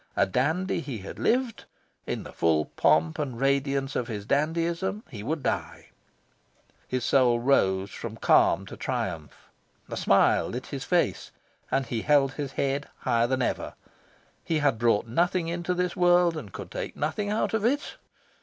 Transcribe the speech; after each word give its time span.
A 0.17 0.25
dandy 0.25 0.79
he 0.79 0.97
had 0.97 1.19
lived. 1.19 1.65
In 2.07 2.23
the 2.23 2.33
full 2.33 2.65
pomp 2.75 3.19
and 3.19 3.39
radiance 3.39 3.95
of 3.95 4.07
his 4.07 4.25
dandyism 4.25 5.03
he 5.11 5.21
would 5.21 5.43
die. 5.43 5.89
His 6.87 7.05
soul 7.05 7.39
rose 7.39 7.91
from 7.91 8.17
calm 8.17 8.65
to 8.65 8.75
triumph. 8.75 9.35
A 9.91 9.95
smile 9.95 10.47
lit 10.47 10.65
his 10.65 10.83
face, 10.85 11.29
and 11.69 11.85
he 11.85 12.01
held 12.01 12.31
his 12.33 12.53
head 12.53 12.87
higher 13.01 13.27
than 13.27 13.43
ever. 13.43 13.75
He 14.43 14.57
had 14.57 14.79
brought 14.79 15.05
nothing 15.05 15.47
into 15.49 15.75
this 15.75 15.95
world 15.95 16.35
and 16.35 16.51
could 16.51 16.71
take 16.71 16.95
nothing 16.97 17.29
out 17.29 17.53
of 17.53 17.63
it? 17.63 17.97